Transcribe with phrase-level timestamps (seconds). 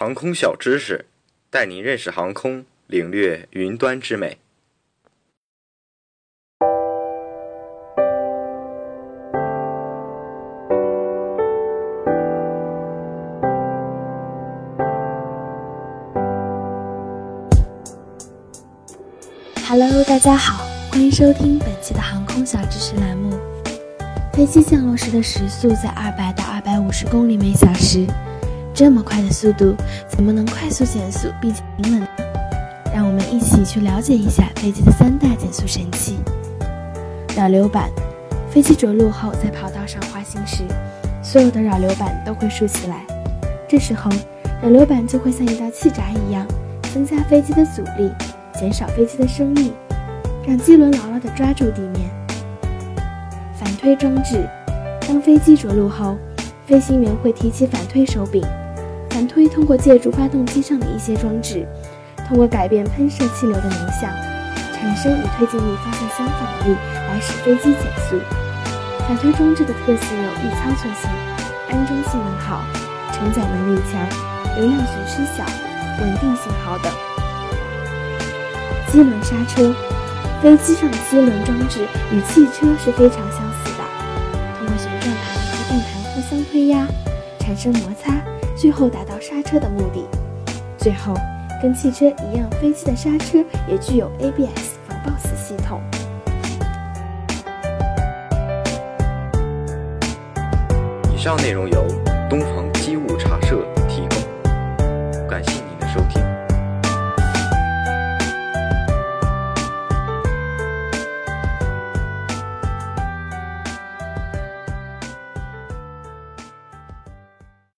[0.00, 1.06] 航空小知识，
[1.50, 4.38] 带您认识航空，领略云端之美。
[19.66, 23.36] Hello，大家好，欢迎收听本期的航空小知识栏目。
[24.32, 28.06] 飞机降落时的时速在二百到二百五十公里每小时，
[28.78, 29.74] 这么快的速度，
[30.06, 32.06] 怎么能快速减速并且平稳呢？
[32.94, 36.16] 让我们一起去了解一下飞机的三大减速神器。
[37.36, 37.90] 扰流板，
[38.48, 40.62] 飞机着陆后在跑道上滑行时，
[41.24, 43.04] 所有的扰流板都会竖起来，
[43.66, 44.12] 这时候
[44.62, 46.46] 扰流板就会像一道气闸一样，
[46.94, 48.12] 增加飞机的阻力。
[48.54, 49.72] 减少飞机的升力，
[50.46, 52.08] 让机轮牢牢地抓住地面。
[53.58, 54.48] 反推装置，
[55.08, 56.16] 当飞机着陆后，
[56.64, 58.40] 飞行员会提起反推手柄。
[59.10, 61.66] 反推通过借助发动机上的一些装置，
[62.28, 64.10] 通过改变喷射气流的流向，
[64.72, 66.76] 产生与推进力方向相反的力，
[67.08, 68.16] 来使飞机减速。
[69.06, 71.10] 反推装置的特性有易操作性、
[71.70, 72.62] 安装性能好、
[73.12, 74.06] 承载能力强、
[74.56, 75.44] 流量损失小、
[76.00, 76.92] 稳定性好等。
[78.92, 79.74] 机轮刹车，
[80.42, 83.84] 飞机上的机轮装置与汽车是非常相似的，
[84.58, 86.86] 通过旋转盘和动盘互相推压，
[87.38, 88.12] 产生摩擦，
[88.60, 90.04] 最后达到刹车的目的。
[90.76, 91.14] 最后，
[91.62, 95.80] 跟汽车一样，飞机的刹车也具有 ABS 防抱死系统。
[101.14, 101.86] 以上内容由
[102.28, 102.67] 东鹏。